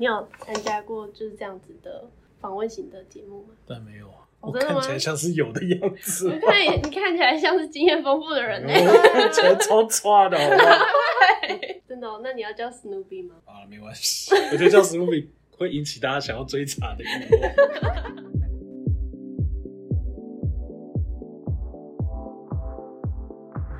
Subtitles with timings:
[0.00, 2.04] 你有参加过就是这样子的
[2.40, 3.48] 访问型的节目吗？
[3.66, 6.30] 但没有啊，哦、我看起来像是有的样子。
[6.32, 10.86] 你看你看起来像是经验丰富的人呢、 欸，看起来超差的好不好，
[11.88, 12.20] 真的、哦？
[12.22, 13.34] 那你要叫 Snoopy 吗？
[13.44, 15.26] 啊，没关系，我觉得叫 Snoopy
[15.56, 17.08] 会引起大家想要追查的欲
[17.42, 17.52] 望。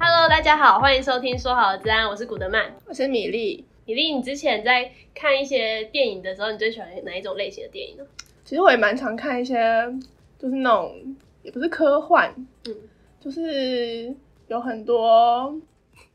[0.01, 3.68] Hello，大家好，欢迎收听说好的资安，我是古德曼，我是米粒。
[3.89, 8.05] 米粒，你之前在看一些电影的时候，你最喜欢哪一种类型的电影呢？
[8.45, 9.57] 其实我也蛮常看一些，
[10.39, 12.31] 就是那种也不是科幻，
[12.67, 12.77] 嗯，
[13.19, 14.15] 就是
[14.49, 15.59] 有很多，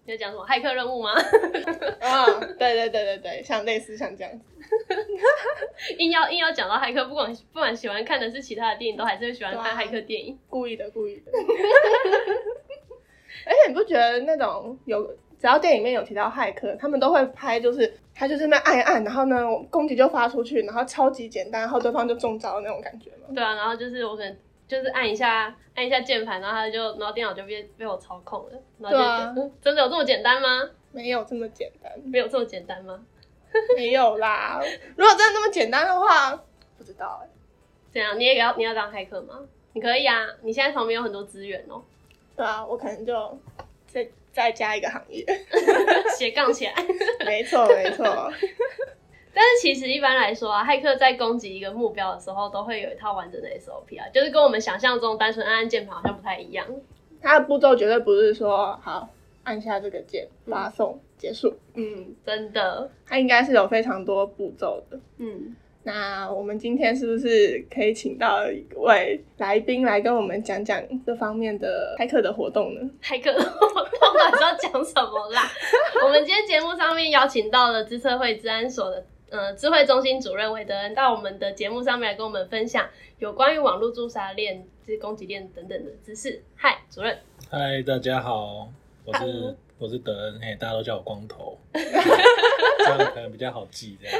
[0.05, 1.13] 你要讲什么骇客任务吗？
[1.99, 4.45] 啊，对对对对对，像类似像这样子，
[5.97, 11.31] 硬要硬要讲到骇客，不管不管喜欢看的是其他的电影，都还是会喜欢看骇客电影，故意的故意的。
[13.47, 15.17] 而且你不觉得那种有？
[15.43, 23.27] 只要电影里面有提到骇客，他们都会拍，就是他就是那按一按，然后呢，攻击就发出去，然后超级简单，然后对方就中招的那种感觉嘛？
[23.35, 24.37] 对啊，然后就是我可能
[24.69, 30.69] 就是按一下按一下键盘，然后他就然后电脑就被被我操控了，然后就觉得、啊嗯、真的有这么简单吗？
[30.93, 33.03] 没有这么简单，没有这么简单吗？
[33.75, 34.61] 没有啦，
[34.95, 36.31] 如果真的那么简单的话，
[36.77, 37.31] 不知道哎、欸。
[37.91, 38.17] 怎样？
[38.17, 39.41] 你也要你要当骇客吗？
[39.73, 41.81] 你可以啊，你现在旁边有很多资源哦。
[42.37, 43.37] 对啊，我可能就
[44.33, 45.23] 再再加一个行业，
[46.17, 46.73] 斜杠起来。
[47.25, 48.03] 没错，没错。
[49.35, 56.65] 但是其实一般来说啊，骇客在攻击一个目标的时候，都会有一套完整的 SOP 啊，就是跟我们想象中单纯按按键盘好像不太一样。
[57.21, 59.09] 它的步骤绝对不是说好
[59.43, 61.55] 按下这个键发送、嗯、结束。
[61.75, 64.99] 嗯，真的，它应该是有非常多步骤的。
[65.17, 65.55] 嗯。
[65.85, 72.81] 那我们今天是不是可以请到一位来宾来跟我们讲讲这方面的骇客的活动呢？
[73.03, 73.83] 骇客的活动
[74.17, 75.51] 到底要讲什么啦？
[76.03, 82.87] 我们今天节目上面邀请到了资策会治安所的呃智慧中心主任韦德恩到我们的节目上面来跟我们分享
[83.19, 86.41] 有关于网络驻杀链、就是攻击链等等的知识。
[86.55, 87.17] 嗨，主任。
[87.49, 88.69] 嗨，大家好，
[89.03, 94.17] 我是我是德恩，嘿，大家都叫我光头， 这样可能比较好记，这样。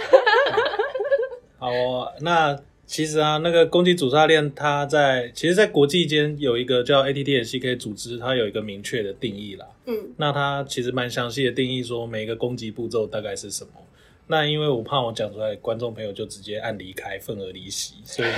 [1.63, 9.65] 好哦，那其实啊，那个攻击主杀链，它在其实，在国际间有一个叫 ATT&CK 组织，它有一个明确的定义啦。
[9.85, 13.71] 嗯，那它其实蛮详细的定义，说每一个攻击步骤大概是什么。
[14.27, 18.29] 那因为我怕我讲出来，观众朋友就直接按离开，份额离席，所以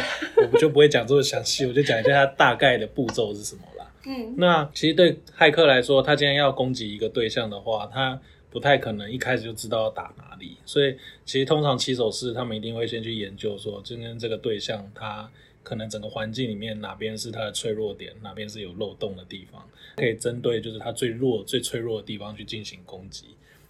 [0.51, 3.91] 我就不会讲这么详细，我就讲一下它大概的步骤是什么啦。
[4.05, 8.21] 嗯，那其实对骇客来说，他今天要攻击一个对象的话，他
[8.51, 15.29] 不太可能一开始就知道要打哪里，所以其实通常骑手是他们一定会先去研究说，今天这个对象他
[15.63, 23.25] 可能整个环境里面哪边是他的脆弱点，哪边是有漏洞的地方，可以针对就是他最弱、最脆弱的地方去进行攻击。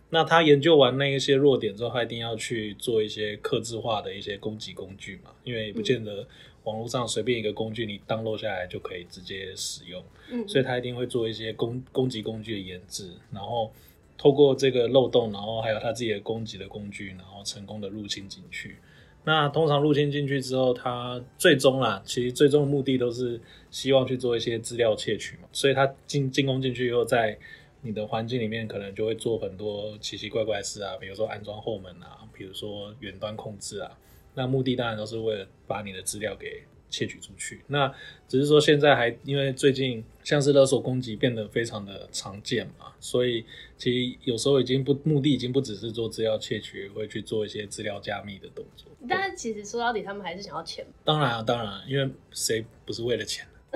[0.09, 6.27] 那他研究完那一些弱点之后，他一定要去做一些克制化的一些攻击工具嘛，因为不见得
[6.63, 13.71] 网络上随便一个工具你 download 下来就可以直接使用，嗯，所以他一定会做一些攻攻击工具的研制，然后。
[14.17, 18.77] 透过这个漏洞，然后还有他自己的攻击的工具，然后成功的入侵进去。
[19.23, 25.43] 那通常入侵进去之后，他最终啦，其实最终的目的都是希望去做一些资料窃取嘛。
[25.51, 27.37] 所以他进进攻进去以后，在
[27.81, 33.97] 你的环境里面可能就会做很多奇奇怪怪的事啊，比如说安装后门啊，比如说远端控制啊。
[34.35, 36.63] 那目的当然都是为了把你的资料给。
[36.89, 37.93] 窃取出去，那
[38.27, 43.45] 只是说现在还因为最近像是勒索攻击变得非常的常见嘛，所以
[43.77, 48.91] 其实有时候已经不目的已经不只是做资料窃取，会去做一些资料加密的动作。
[49.07, 50.85] 但是其实说到底，他们还是想要钱。
[51.03, 53.45] 当然啊，当然啊，因为谁不是为了钱？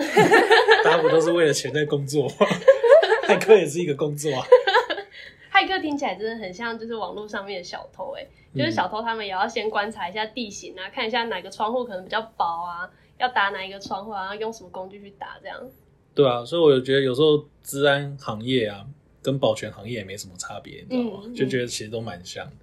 [0.83, 2.29] 大家不都是为了钱在工作？
[3.27, 4.45] 骇客也是一个工作啊。
[5.51, 12.89] 骇客听起来真的很像就是网络上面的小偷哎、欸，就是小偷他们也要先观察一下地形啊，看一下哪个窗户可能比较薄啊。
[13.17, 15.61] 要打哪一个窗户，然后用什么工具去打，这样。
[16.15, 18.85] 对啊，所以我就觉得有时候治安行业啊，
[19.21, 21.23] 跟保全行业也没什么差别，你知道吗？
[21.25, 22.53] 嗯嗯、就觉得其实都蛮像的。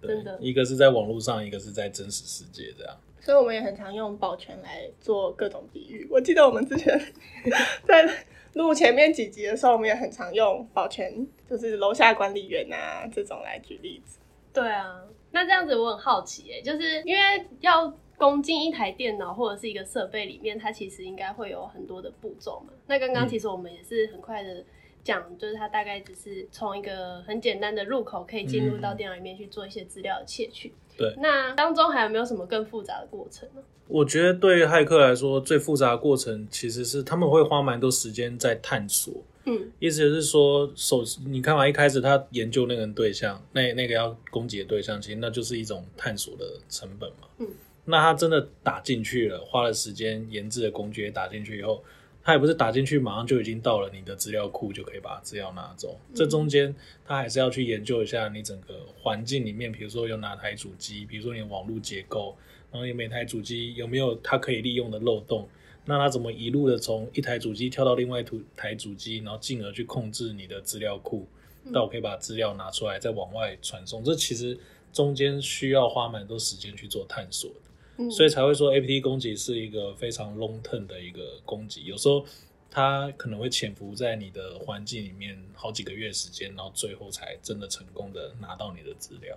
[0.00, 2.96] 对，真的，一个是在网络上，一个是在真实世界这样。
[3.20, 6.06] 所以我们也很常用保全来做各种比喻。
[6.08, 6.96] 我记得我们之前
[7.84, 8.08] 在
[8.52, 14.20] 录前面几集的时候，我们也很常用保全，就是楼下管理员啊这种来举例子。
[14.52, 15.02] 对啊，
[15.34, 17.20] 那这样子我很好奇哎、欸，就是因为
[17.60, 17.92] 要。
[18.16, 22.72] 攻进一台电脑或者是一个设备里面，它其实应该会有很多的步骤嘛。
[22.86, 24.64] 那刚刚其实我们也是很快的
[25.02, 30.72] 讲，就是它大概只是从一个很简单的入口可以进入到电脑里面去做一些资料的窃取。
[30.96, 33.60] 对，那当中还有没有什么更复杂的过程呢？
[33.88, 39.12] 我觉得对骇客来说，最复杂的过程其实是他们会花蛮多时间在探索，
[39.44, 47.28] 嗯，意思就是说，首你看嘛，一开始他研究那个人对象，那那个要攻击的对象，其实那就是一种探索的成本嘛。
[47.38, 47.48] 嗯，
[47.84, 51.82] 那他真的打进去了，花了时间研制的工具也打进去以后，
[52.22, 56.74] 他也不是打进去马上就已经到了你的资料库就可以把资料拿走，嗯、这中间
[57.06, 62.36] 他还是要去研究一下你整个环境里面，比如说有哪台主机，比如说你的网络结构。
[62.72, 65.48] 然后你每台主机有没有它可以利用的漏洞？
[65.86, 68.24] 那它怎么一路的从一台主机跳到另外一
[68.56, 71.26] 台主机，然后进而去控制你的资料库，
[71.72, 74.02] 到我可以把资料拿出来再往外传送？
[74.02, 74.58] 这其实
[74.92, 77.50] 中间需要花蛮多时间去做探索
[77.96, 81.84] 的，所以才会说 APT 攻击是一个非常 long term 的一个攻击。
[81.84, 82.24] 有时候
[82.70, 89.36] 它可能会潜伏在你的环境里面好几个月时间，然后最后才真的成功的拿到你的资料。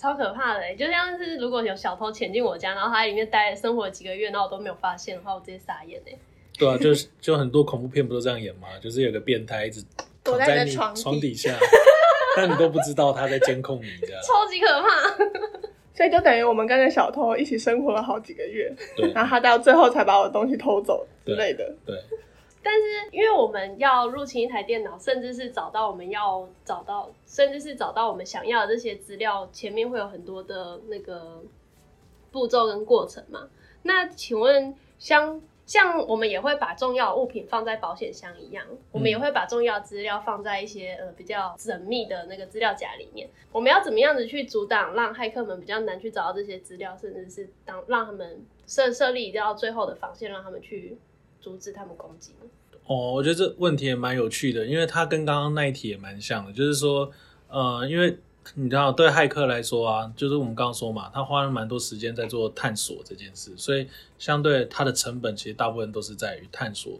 [0.00, 6.12] 超可怕的，就像是如果有小偷潜进我家，然后他在里面待生活几个月，然后我都没有发现的话，我直接傻眼哎。
[6.58, 8.68] 对啊，就是就很多恐怖片不都这样演吗？
[8.82, 9.84] 就是有个变态一直
[10.24, 11.54] 躲在你床底下，
[12.34, 14.88] 但你都不知道他在监控你，这样超级可怕。
[15.94, 21.94] 所以就等于我们跟着小偷一起生活了好几个月，对，然后他到最后才把我的东西偷走之类的，对。
[21.94, 22.18] 对
[22.62, 31.42] 但是，因为我们要入侵一台电脑，甚至是找到我们要找到，甚至是找到我们想要的这些资料，前面会有很多的那个
[32.30, 33.48] 步骤跟过程嘛。
[33.82, 43.30] 那请问像，像我们也会把重要物品放在保险箱一样，我们也会把重要资料放在一些呃比较缜密的那个资料夹里面。
[43.52, 50.98] 我们要怎么样子去阻挡，让骇客们比较难去找到这些资料，甚至是当让他们设设立到最后的防线，让他们去。
[51.40, 52.32] 阻止他们攻击
[52.86, 57.08] 哦，我觉得这问题也蛮有趣的，因为它跟刚刚那一题也蛮像的，就是说，
[57.48, 58.18] 呃，因为
[58.54, 63.86] 你知道，对骇客来说啊，就是我们刚刚说嘛，他花了蛮多时间在做探索这件事，所以
[64.18, 66.98] 相对它的成本其实大部分都是在于探索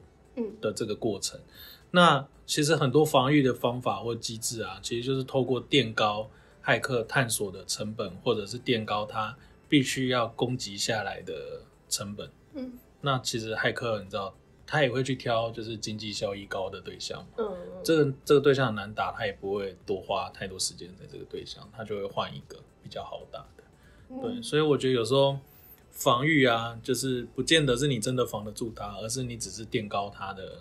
[0.61, 1.41] 的这个过程。
[1.41, 1.45] 嗯、
[1.91, 6.31] 那其实很多防御的方法或机制啊，其实就是透过垫高
[6.65, 9.37] 骇客探索的成本，或者是垫高他
[9.69, 11.35] 必须要攻击下来的
[11.89, 12.31] 成本。
[12.55, 12.73] 嗯。
[13.02, 14.35] 那其实骇客你知道，
[14.67, 17.26] 他也会去挑就是经济效益高的对象。
[17.38, 17.44] 嗯，
[17.82, 23.64] 这个这个对象很难打，他也不会多花太多时间在这个对象，他就会换一个比较好打的。
[24.11, 25.38] 嗯、对，所以我觉得有时候
[25.91, 30.58] 防御啊，就是不见得是你真的防得住他，而是你只是垫高他的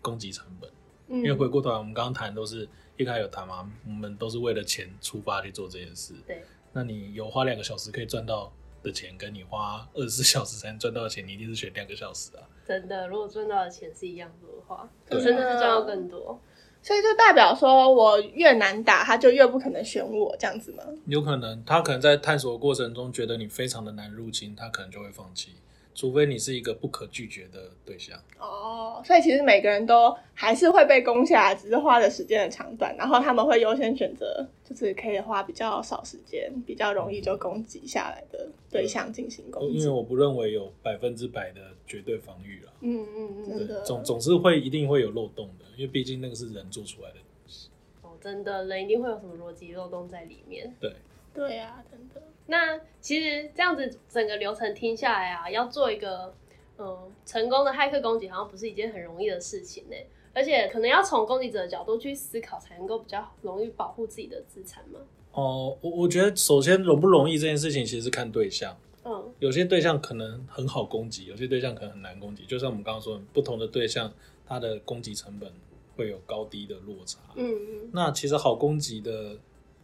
[0.00, 0.70] 攻击成本。
[1.08, 6.14] 嗯、因为回过头来，我们刚刚谈都是一开始有谈嘛，我们都是为了钱出发去做这件事。
[6.26, 6.42] 对，
[6.72, 8.50] 那你有花两个小时可以赚到
[8.82, 12.42] 的钱跟你花二十四 小时才能赚到的钱，你一定是选两个小时啊！
[12.66, 16.40] 真的，如果赚到的钱是一样多的话，可真的是赚到更多。
[16.84, 20.82] 所以就代表说我越难打，他就越不可能选我这样子吗？
[21.06, 25.52] 有可能，他可能在探索的过程中觉得你非常的难入侵，他可能就会放弃。
[25.94, 32.96] 除非你是一个不可拒绝的对象哦，所以其实每个人都还是会被攻下来，只是花的时间的长短。
[32.96, 39.78] 然后他们会优先选择，就是可以花比较少时间、比较容易就攻击下来的对象进行攻击。
[39.78, 42.72] 因为我不认为有百分之百的绝对防御了。
[42.80, 47.68] 嗯嗯嗯，真的总总是会一定会有漏洞的，因为毕竟那个是人做出来的东西。
[48.02, 50.74] 哦，真的，人一定会有什么逻辑漏洞在里面。
[50.80, 50.92] 对。
[51.34, 52.22] 对呀、啊，真的。
[52.46, 56.34] 那其实这样子整个流程听下来啊，要做一个
[56.76, 59.96] 嗯成功的骇客攻击，好像不是一件很容易的事情呢。
[60.34, 64.98] 而且可能要从攻击者的角度去思考，才能够比较容易保护自己的资产嘛。
[65.32, 68.76] 哦，我我觉得首先容不容易这件事情，其实是看对象。
[69.04, 72.44] 嗯，有些对象可能很好攻击，有些对象可能很难攻击。
[72.46, 74.12] 就像我们刚刚说，不同的对象，
[74.46, 75.52] 它的攻击成本
[75.96, 77.18] 会有高低的落差。
[77.34, 77.90] 嗯嗯。
[77.92, 79.36] 那其实好攻击的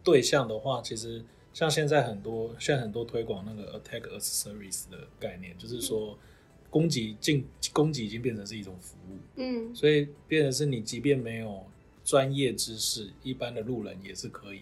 [0.03, 1.23] 对象的话，其实。
[1.53, 6.17] 像现在很多，现在很多推广那个 attack as service 的概念，就是说
[6.69, 11.65] 攻击进攻击已经变成是一种服务，嗯，所以变成是你即便没有
[12.03, 14.61] 专业知识，一般的路人也是可以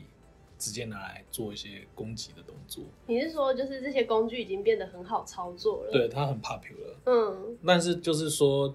[0.58, 2.84] 直接拿来做一些攻击的动作。
[3.06, 5.91] 你是说，就是这些工具已经变得很好操作了？
[5.91, 8.74] 对，它很 popular，嗯，但是就是说，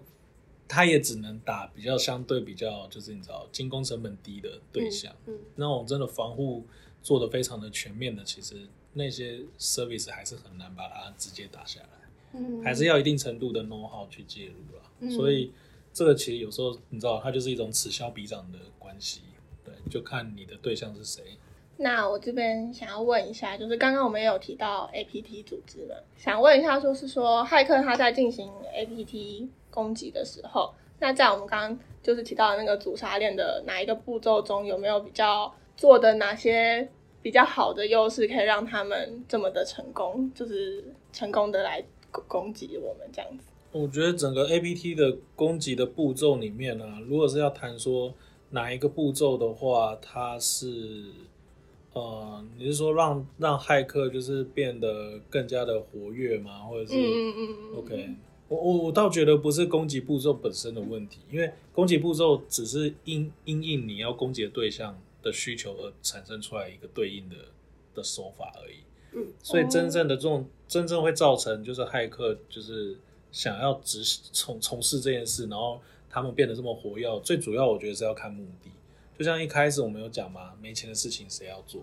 [0.68, 6.64] 它也只能打比较相对比较，就是你知道进攻成本低的对象，嗯，嗯，那种真的防护。
[7.02, 8.54] 做的非常的全面的，其实
[8.92, 15.52] 那些 service 还是很难把它直接打下来，嗯，还是要一定程度的 know how 去介入了，嗯，所以
[15.92, 19.22] 这个其实有时候你知道，它就是一种此消彼长的关系，
[19.64, 21.22] 对，就看你的对象是谁。
[21.78, 35.52] 那我这边想要问一下，就是刚刚我们也有提到 APT 组织了，想问一下，说是说骇客他在进行 APT 攻击的时候，那在我们刚刚就是提到的那个主杀链的哪一个步骤中，有没有比较？
[35.76, 36.88] 做的哪些
[37.20, 43.44] 比较好的优势，可以让他们这么的成功，就是成功的来攻击我们这样子？
[43.72, 48.12] 我觉得整个 APT 的攻击的步骤里面呢、啊，如果是要谈说
[48.50, 51.04] 哪一个步骤的话，它是
[51.94, 56.60] 呃，你是说让让骇客就是变得更加的活跃吗？
[56.64, 58.10] 或者是嗯嗯嗯 OK？
[58.48, 67.36] 我我我倒觉得不是攻击步骤本身的问题，因为攻击步骤只是因因应你要攻击的对象的需求而产生出来一个对应的
[67.94, 68.76] 的手法而已。
[69.12, 72.98] 嗯，所以真正的这种真正会造成就是骇客就是
[73.30, 78.70] 想要执行从从事这件事，然后他们变得这么活跃，最主要我觉得是要看目的。
[79.18, 81.82] 就像一开始我们有讲嘛，没钱的事情谁要做？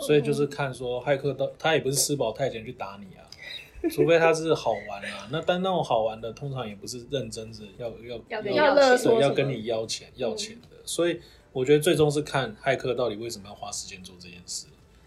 [0.00, 3.24] 所以就是看说骇客到他也不是吃饱太闲去打你啊。
[3.92, 11.20] 除非他是好玩啊，那但那种好玩的通常也不是认真是要要要要勒索，要跟你要钱要钱的，所以
[11.52, 14.66] 我觉得最终是看骇客到底为什么要花时间做这件事，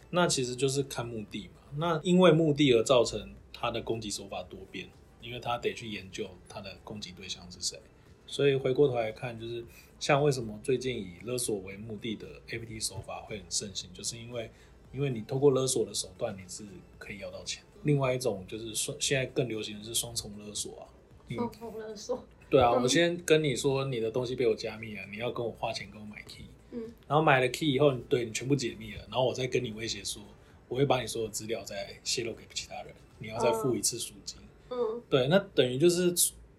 [0.10, 1.62] 那其实就是看目的嘛。
[1.78, 4.90] 那因为目的而造成他的攻击手法多变，
[5.22, 7.80] 因为他得去研究他的攻击对象是谁，
[8.28, 9.64] 所以回过头来看，就是
[10.00, 14.50] 像为什么最近以勒索为目的的 APT 手法会很盛行，就是因为
[14.94, 16.66] 因为你透过勒索的手段，你是
[16.98, 17.64] 可以要到钱。
[17.84, 20.84] 另外一种就是双，现在更流行的是双重勒索啊。
[21.36, 22.24] 双重勒索。
[22.50, 26.46] 对啊，我先跟你说你的东西被我加密了，你要跟我花钱跟我买 key。
[26.72, 26.82] 嗯。
[27.08, 30.22] 然后买了 key 以后，对你全部解密了，然后我再跟你威胁说，
[30.68, 34.38] 我会把你所有资料再泄露给其他人，你要再付一次赎金。
[34.70, 35.02] 嗯。
[35.10, 36.14] 对，那等于就是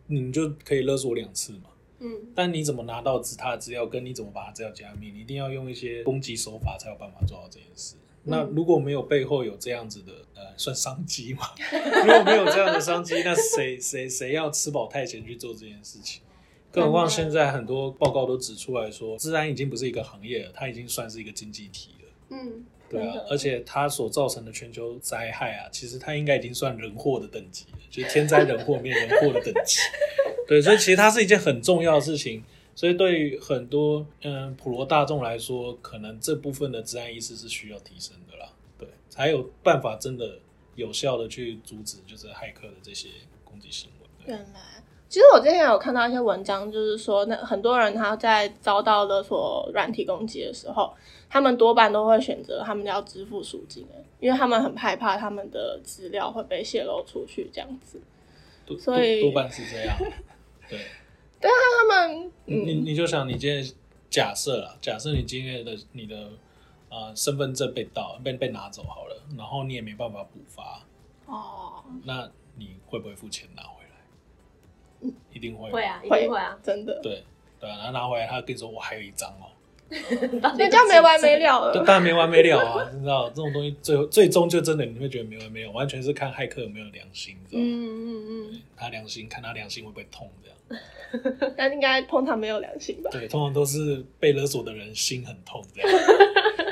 [0.06, 1.70] 你就可以勒索我两次嘛。
[1.98, 2.32] 嗯。
[2.34, 7.96] 但你怎么拿到他的资料，跟你怎么把他资料加密，你一定要用一些攻击手法才有办法做到这件事。
[8.24, 11.48] 那如果没有背后有这样子的呃，算商机嘛？
[12.04, 16.22] 如果没有这样的商机，那谁谁谁要吃饱太闲去做这件事情？
[16.70, 22.08] 更何况现在很多报告都指出来说，资安已经不是一个行业了，它已经算是一个经济体了。
[22.30, 29.80] 嗯，对啊，而且它所造成的全球灾害啊，其实它应该已经算人祸的等级了，就是天灾人祸面人祸的等级。
[30.46, 32.42] 对，所以其实它是一件很重要的事情。
[32.74, 38.48] 所以对于很多嗯普罗大众来说，可能这部分的治安意识是需要提升的啦，
[38.78, 40.38] 对，才有办法真的
[40.74, 43.08] 有效的去阻止就是骇客的这些
[43.44, 44.08] 攻击行为。
[44.24, 44.60] 原来，
[45.08, 50.94] 其实我之前有看到一些文章，就是说那很多人他在遭到勒索软体攻击的时候，
[51.28, 53.86] 他们多半都会选择他们要支付赎金，
[54.18, 58.00] 因为他们很害怕他们的资料会被泄露出去这样子，
[58.78, 59.94] 所以多半是这样，
[60.70, 60.78] 对。
[61.42, 63.62] 对啊，他们，嗯、你你就想，你今天
[64.08, 66.30] 假设啦，假设你今天的你的
[66.88, 70.82] 呃身份证被盗，被被拿走好了，然后你也没办法补发，
[71.26, 73.96] 哦，那你会不会付钱拿回来？
[75.00, 77.24] 嗯，一定会，会啊，一定会啊，真的，对
[77.58, 79.61] 对啊，然后拿回来，他跟你说我还有一张哦，那
[80.56, 87.66] 这样没完没了了， 当然没完没了啊， 你知道这种东西最后最终就真的你会觉得没完没了，完全是看骇客有没有良心，知道吗？
[87.66, 90.82] 嗯嗯嗯，他良心，看他良心会不会痛这样。
[91.56, 93.10] 但应该通常没有良心吧？
[93.12, 96.00] 对，通常都是被勒索的人心很痛这样。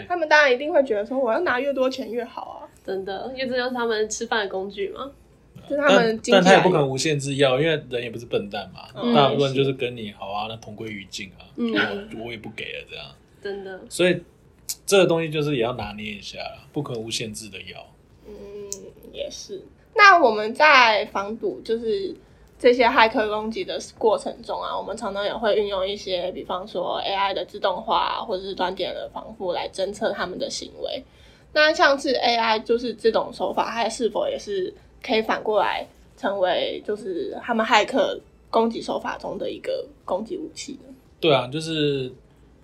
[0.09, 2.69] 他们当然一定会觉得说，我要拿越多钱越好啊！
[2.87, 5.11] 真的，因为这就是他们吃饭的工具嘛。
[5.71, 8.89] 就他们但，但他也不可能无限制要，因为人也不是笨蛋嘛。
[8.95, 11.47] 嗯、大部分就是跟你好啊，那同归于尽啊。
[11.57, 11.73] 嗯，
[12.19, 13.07] 我我也不给了这样。
[13.41, 13.81] 真的。
[13.89, 14.21] 所以
[14.85, 16.39] 这个东西就是也要拿捏一下，
[16.73, 17.87] 不可能无限制的要。
[18.27, 18.35] 嗯，
[19.13, 19.63] 也是。
[19.95, 22.15] 那我们在防堵就是。
[22.63, 31.03] 这些骇客攻击的过程中啊，我们常常也会运用一些，比方说 AI 的自动化或者是端点的防护来侦测他们的行为。
[31.55, 40.95] 那像是 AI 就是这种手法，它是否也是可以反过来成为就是他们骇客攻击手法中的一个攻击武器呢？
[41.21, 42.13] 对啊，就是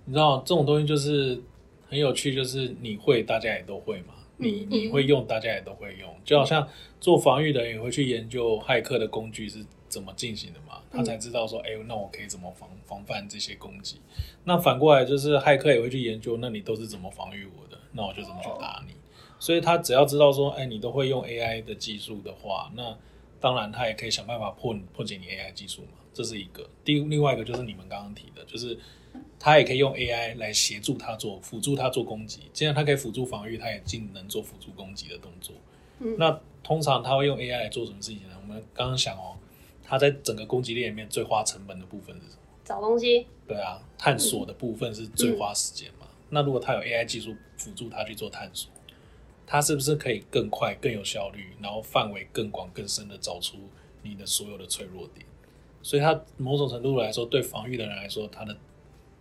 [0.05, 1.41] 你知道这种东西就是
[1.89, 4.15] 很有趣，就是你会，大家也都会嘛。
[4.39, 6.69] 你你会用，大家也都会用，就好像
[7.01, 13.97] 做防御的人也会去研究骇客的工具是怎么进行的嘛，他才知道说，哎、欸，那我可以怎么防防范这些攻击。
[14.45, 18.93] 那反过来就是骇客也会去研究，那你都是怎么防御我的，那我就怎么去打你。
[19.39, 22.97] 所以他只要知道说，哎、欸，你都会用 AI 的技术的话，那
[23.41, 26.69] 当然他也可以想办法破破解你 AI 技术嘛，这是一个。
[26.85, 28.79] 第另外一个就是你们刚刚提的，就是。
[29.39, 35.55] 他也可以用 AI 来协助他做辅助他做攻击，既然他可以辅助防御，他也尽能做辅助攻击的动作。
[36.01, 38.37] 嗯，那通常他会用 AI 来做什么事情呢？
[38.43, 39.35] 我们刚刚想哦，
[39.83, 42.43] 他在整个攻击链里面最花成本的部分是什么？
[42.63, 43.27] 找东西。
[43.49, 46.07] 对啊，探索的部分是最花时间嘛。
[46.07, 48.71] 嗯，那如果他有 AI 技术辅助他去做探索，
[49.47, 53.57] 他是不是可以更快、更有效率，然后范围更广、更深的找出
[54.03, 55.25] 你的所有的脆弱点？
[55.83, 58.57] 所以，它某种程度来说，对防御的人来说，它的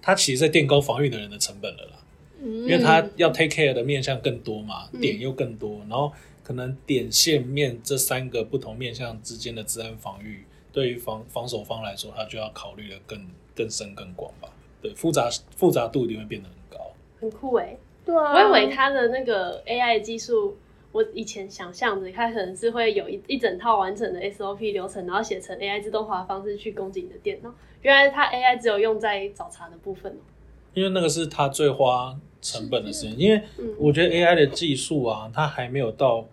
[0.01, 2.00] 它其实在垫高防御的人的成本了啦，
[2.41, 6.12] 因为他要 take care 的面向更多嘛，点又更多，然后
[6.44, 14.50] 可能点线面这三个不同面向之间的治安防御对于防防守方来说，他就要考虑的更更深更广吧。
[14.82, 16.94] 对，复杂复杂度一定会变得很高。
[17.20, 17.75] 很酷哎，
[18.06, 20.58] 对啊，我以为他的那个 AI 技术。
[20.92, 27.54] 我以前想象的，它可能是会有一一整套完整的 SOP 流程，然后写成 AI 自动化的方式去攻击你的电脑。
[27.82, 30.16] 原来它 AI 只有用在找茬的部分哦。
[30.74, 33.18] 因为那个是它最花成本的事情。
[33.18, 33.42] 因为
[33.78, 36.26] 我觉得 AI 的技术啊，它还没有到，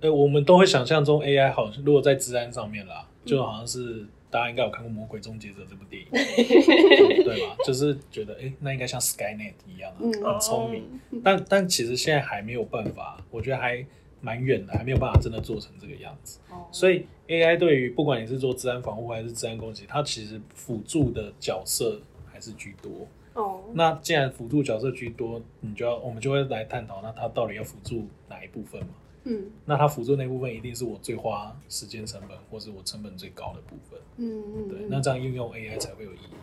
[0.00, 6.08] 呃，我们都会想象中 AI 好像如果在治安上面啦，就好像是大家应该有看过《魔鬼终结者》这部电影，
[7.22, 7.56] 对吧？
[7.64, 11.00] 就是觉得，哎，那应该像 Skynet 一样，很聪明。
[11.22, 13.86] 但但其实现在还没有办法，我觉得还。
[14.20, 16.38] 蛮远的，还没有办法真的做成这个样子。
[16.50, 16.60] Oh.
[16.72, 22.00] 所以 AI 对于不管你是做治安防护还是治安攻击，它其实辅助的角色
[22.32, 22.90] 还是居多。
[23.34, 23.60] 哦，oh.
[23.74, 28.94] 那既然辅助角色居多，你就要我们就会来探讨，那它到底要辅助哪一部分嘛？
[29.24, 33.98] 嗯，那它辅助那部分一定是我最花时间成本，或是我成本最高的部分。
[34.16, 36.34] 嗯嗯，对，那这样运用 AI 才会有意义。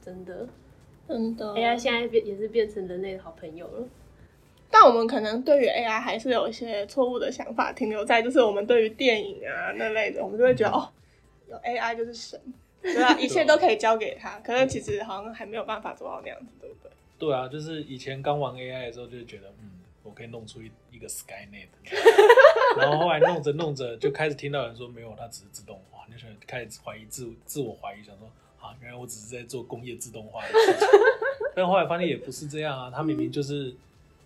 [0.00, 0.48] 真的，
[1.06, 3.86] 真的，AI 现在变也是变成人类的好朋友了。
[4.70, 10.88] 但我们可能对于 AI 还是有一些错误的想法，停留在就是我们对于电影啊那类的，我们就会觉得哦，
[11.48, 12.40] 有 AI 就是神，
[12.82, 14.38] 对啊，一切都可以交给他。
[14.40, 16.92] 可是其实好像还没有办法做到那样子，对不对？
[17.18, 19.77] 对啊，就是以前刚玩 AI 的时候，就觉得嗯，我
[20.18, 21.68] 可以弄出一一个 Skynet，
[22.76, 28.28] 然后后来弄着弄着就开始听到人说没有，它只是自动化，那时候开始怀疑自自我怀疑，想说
[28.60, 30.88] 啊，原来我只是在做工业自动化的事情。
[31.54, 33.74] 但后来发现也不是这样啊，它明明就是。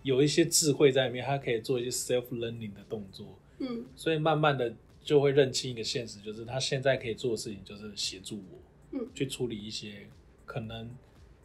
[0.03, 3.25] 有一些智慧在里面，它可以做一些 self learning 的动作，
[3.59, 10.05] 嗯，所以慢慢的就会认清一个现实，就是它现在可以做的事情就是协助我，嗯，去处理一些
[10.45, 10.93] 可能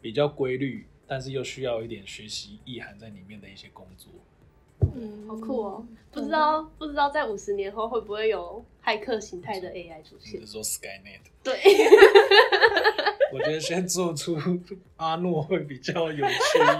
[0.01, 4.11] 比较规律，但是又需要一点学习意涵在里面的一些工作。
[4.81, 5.85] 嗯，好酷哦！
[6.11, 10.33] 不知道不知道在五十年后会不会有骇客形态的 AI 出现？
[10.33, 11.21] 比如说 Skynet。
[11.43, 11.53] 对，
[13.31, 14.37] 我觉得先做出
[14.97, 16.79] 阿诺会比较有趣一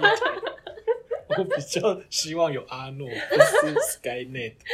[1.38, 4.54] 我比较希望有阿诺，不是 Skynet。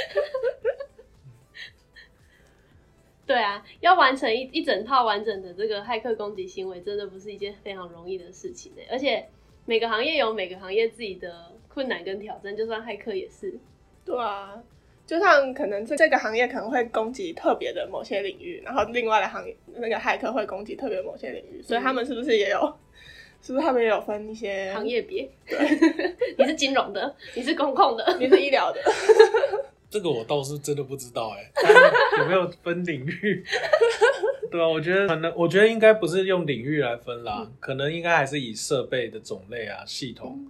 [3.26, 8.80] 对啊，要完成一一整套完整的这个骇客攻击行为，真的不是一件非常容易的事情呢。
[8.91, 9.28] 而且
[9.65, 13.52] 每个行业有每个行业自己的困难跟挑战，就算骇客也是。
[14.02, 14.58] 对啊，
[15.06, 22.75] 就像可能这这个行业可能会攻击特别的某些领域，然后另外的行业那个骇客会攻击特别某些领域，所以他们是不是也有？
[23.43, 25.28] 是不是他们也有分一些行业别？
[25.47, 25.58] 对，
[26.39, 28.80] 你是金融的，你是公控的， 你是医疗的。
[29.91, 33.45] 这个我倒是真的不知道哎、欸，有没有分领域？
[34.50, 40.45] 对啊，我觉得可能，我觉得应该不是用领域来分啦，嗯、可能应该还是以设备的种类啊、系统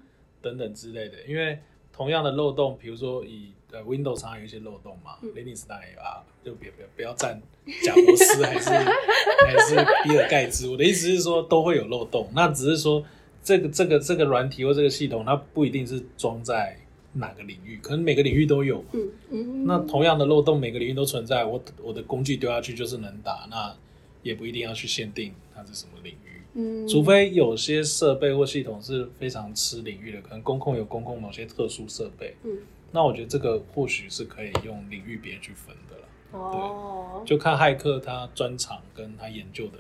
[0.47, 1.17] 等等之类的。
[1.27, 1.59] 因为
[1.93, 7.41] 同样的漏洞，比如说以呃 Windows 上有一些漏洞嘛，Linux 当然有啊，就别别不要站
[7.83, 10.69] 贾伯斯还是还是比尔盖茨。
[10.69, 13.05] 我的意思是说，都会有漏洞，那只是说
[13.43, 16.79] 这个这个这个软体或这个系统，它不一定是装在
[17.15, 18.85] 哪个领域，可能每个领域都有。
[18.93, 19.65] 嗯嗯。
[19.67, 21.45] 那同样的漏洞，每个领域都存在。
[21.45, 23.75] 我我的工具丢下去就是能打，那
[24.23, 26.43] 也不一定要去限定它是什么领域。
[26.57, 26.89] 嗯。
[26.89, 32.35] 除非有些设备或系统是非常吃领域的，可能公控有公控某些特殊设备。
[32.43, 32.59] 嗯。
[32.93, 36.03] 那我觉得这个或许是可以用领域别去分的了。
[36.33, 39.79] 哦，就看骇客他专长跟他研究的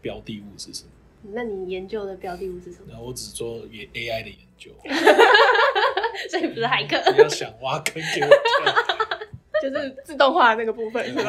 [0.00, 0.88] 标的物是什么。
[1.32, 2.86] 那你研究的标的物是什么？
[2.92, 4.70] 那我只做也 AI 的研究，
[6.30, 6.98] 所以不是骇客。
[7.12, 8.91] 不要想挖坑给我跳，
[9.70, 11.22] 就是自动化那个部分是吧？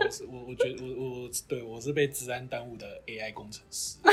[0.00, 3.98] 我是我，我觉得我我对我是被治安耽误的 AI 工程师。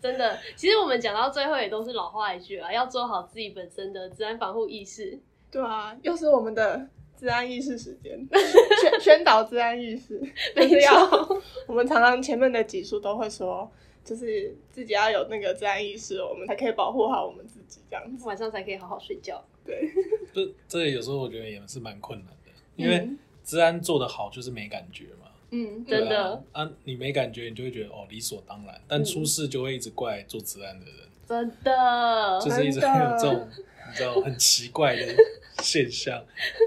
[0.00, 5.16] 真的，其实我们讲到最后也都是老话一句啊，要做好自己本身的治安防护意识。
[5.50, 8.18] 对啊，又是我们的治安意识时间，
[8.82, 10.20] 宣宣导治安意识。
[10.56, 13.70] 没错，我们常常前面的几数都会说，
[14.04, 19.42] 就是自己要有那个治安意识，我们才可以保护好我们自己，这样子晚上才可以好好睡觉。
[19.64, 19.88] 对，
[20.32, 23.08] 这这有时候我觉得也是蛮困难的，因为
[23.44, 25.28] 治安做得好就是没感觉嘛。
[25.54, 32.86] 嗯，真的啊，你没感觉，你就会觉得哦理所当然，但出事就会一直怪做治安的人，真的，就是一直有
[33.20, 33.46] 这种
[33.86, 35.14] 你知道很奇怪的
[35.58, 36.24] 现象，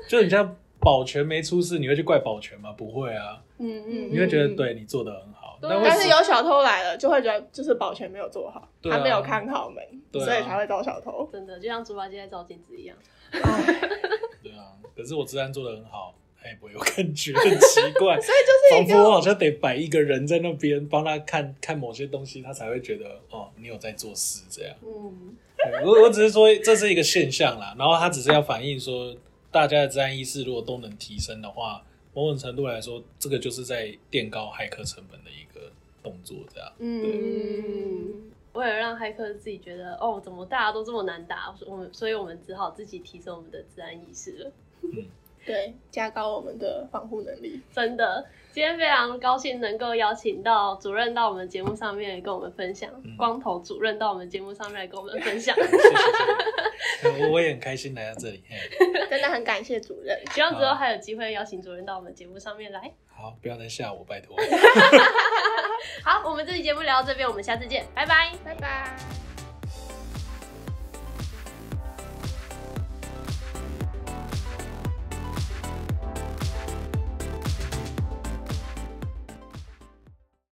[0.07, 2.71] 就你像保全没出事，你会去怪保全吗？
[2.73, 9.83] 不会啊，嗯嗯，你会觉得对你做的很好，但是有小偷来了，就会觉得就是保全没有做好，他没有看好门，
[10.23, 12.95] 所以才会招小偷，真的就像猪八戒在照镜子一样，
[14.43, 16.13] 对啊，可是我治安做的很好。
[16.37, 24.75] 他也，不会有感觉，很奇怪， 所以就是仿佛我好像得摆一个人在那边帮他看看某些东西，他才会觉得哦，你有在做事这样。
[24.83, 25.35] 嗯，
[25.83, 29.17] 我我只是说这是一个现象啦，然后他只是要反映说
[29.49, 31.83] 大家的治安意识如果都能提升的话，
[32.13, 35.71] 某种程度来说，这个就是在垫高骇客成本的一个
[36.03, 36.71] 动作，这样。
[36.77, 44.51] 嗯，为了让骇客自己觉得，哦，怎么大家都这么难打，我们，所以我们只好自己提升我们的治安意识了。
[45.45, 47.61] 对，加高我们的防护能力。
[47.73, 55.55] 真的，今天非常高兴能够邀请到主任到我们节目上面跟我们分享，嗯、光头主任到我们节目上面来跟我们分享。
[57.31, 58.43] 我也很开心来到这里，
[59.09, 60.19] 真的很感谢主任。
[60.31, 62.91] 希望之后还有机会邀请主任到我们节目上面来。
[63.07, 64.35] 好，不要再吓我，拜托。
[66.03, 69.34] 好，我们这期节目聊到这边，我们下次见，拜拜，拜拜。